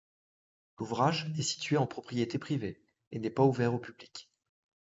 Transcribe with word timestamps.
L'ouvrage 0.79 1.31
est 1.37 1.43
situé 1.43 1.77
en 1.77 1.85
propriété 1.85 2.39
privée 2.39 2.81
et 3.11 3.19
n'est 3.19 3.29
pas 3.29 3.43
ouvert 3.45 3.75
au 3.75 3.77
public. 3.77 4.31